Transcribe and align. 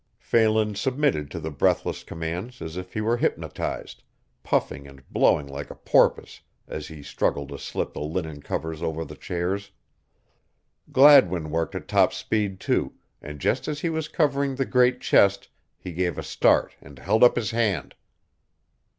Phelan 0.17 0.73
submitted 0.73 1.29
to 1.29 1.39
the 1.39 1.51
breathless 1.51 2.03
commands 2.03 2.59
as 2.59 2.75
if 2.75 2.95
he 2.95 3.01
were 3.01 3.17
hypnotized, 3.17 4.01
puffing 4.41 4.87
and 4.87 5.07
blowing 5.11 5.45
like 5.45 5.69
a 5.69 5.75
porpoise 5.75 6.41
as 6.67 6.87
he 6.87 7.03
struggled 7.03 7.49
to 7.49 7.59
slip 7.59 7.93
the 7.93 7.99
linen 8.01 8.41
covers 8.41 8.81
over 8.81 9.05
the 9.05 9.15
chairs. 9.15 9.69
Gladwin 10.91 11.51
worked 11.51 11.75
at 11.75 11.87
top 11.87 12.13
speed, 12.13 12.59
too; 12.59 12.93
and 13.21 13.39
just 13.39 13.67
as 13.67 13.81
he 13.81 13.91
was 13.91 14.07
covering 14.07 14.55
the 14.55 14.65
great 14.65 15.01
chest 15.01 15.49
he 15.77 15.91
gave 15.93 16.17
a 16.17 16.23
start 16.23 16.75
and 16.81 16.97
held 16.97 17.23
up 17.23 17.35
his 17.35 17.51
hand. 17.51 17.93